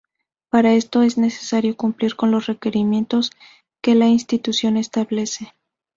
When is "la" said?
3.93-4.07